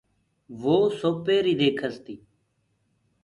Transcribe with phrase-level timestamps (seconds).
[0.61, 2.15] وو سوپيري ديکس تي۔